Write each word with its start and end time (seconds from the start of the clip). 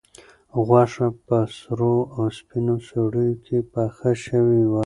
غوښه 0.65 1.07
په 1.25 1.37
سرو 1.57 1.95
او 2.15 2.23
سپینو 2.37 2.75
غوړیو 2.85 3.41
کې 3.45 3.57
پخه 3.71 4.11
شوې 4.25 4.61
وه. 4.71 4.79